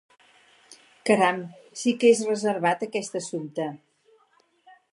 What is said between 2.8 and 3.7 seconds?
aquest assumpte!